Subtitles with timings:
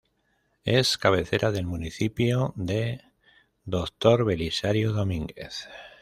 [0.63, 3.01] Es cabecera del municipio de
[3.65, 4.25] Dr.
[4.25, 5.67] Belisario Domínguez.